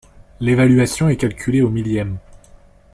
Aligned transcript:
L'évaluation 0.39 1.09
est 1.09 1.15
calculée 1.15 1.61
au 1.61 1.69
millième. 1.69 2.17